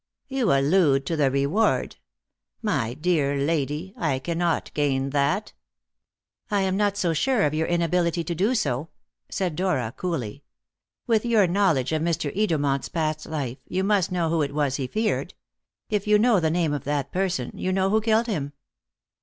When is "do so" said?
8.33-8.89